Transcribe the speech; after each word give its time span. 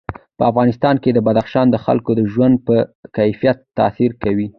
په 0.37 0.43
افغانستان 0.51 0.95
کې 1.03 1.23
بدخشان 1.27 1.65
د 1.71 1.75
خلکو 1.85 2.11
د 2.15 2.21
ژوند 2.33 2.55
په 2.67 2.75
کیفیت 3.17 3.57
تاثیر 3.77 4.11
کوي. 4.23 4.47